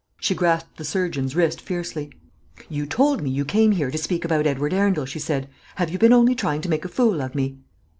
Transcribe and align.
She 0.19 0.33
grasped 0.33 0.77
the 0.77 0.83
surgeon's 0.83 1.35
wrist 1.35 1.61
fiercely. 1.61 2.11
"You 2.69 2.87
told 2.87 3.21
me 3.21 3.29
you 3.29 3.45
came 3.45 3.73
here 3.73 3.91
to 3.91 3.99
speak 3.99 4.25
about 4.25 4.47
Edward 4.47 4.73
Arundel," 4.73 5.05
she 5.05 5.19
said. 5.19 5.47
"Have 5.75 5.91
you 5.91 5.99
been 5.99 6.11
only 6.11 6.33
trying 6.33 6.61
to 6.61 6.69
make 6.69 6.85
a 6.85 6.89
fool 6.89 7.21
of 7.21 7.35
me." 7.35 7.59